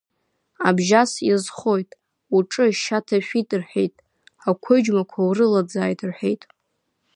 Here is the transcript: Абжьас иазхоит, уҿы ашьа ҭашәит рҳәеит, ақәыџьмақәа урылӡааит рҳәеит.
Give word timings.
Абжьас 0.67 1.11
иазхоит, 1.27 1.89
уҿы 2.35 2.63
ашьа 2.69 2.99
ҭашәит 3.05 3.49
рҳәеит, 3.59 3.95
ақәыџьмақәа 4.49 5.19
урылӡааит 5.27 5.99
рҳәеит. 6.09 6.41